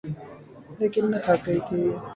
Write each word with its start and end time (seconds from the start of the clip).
لیکن 0.79 1.03
میں 1.11 1.19
تھک 1.25 1.39
گئی 1.47 1.59
تھی 1.67 1.81